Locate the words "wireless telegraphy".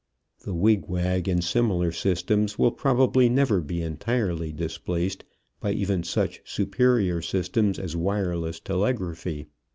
7.95-9.45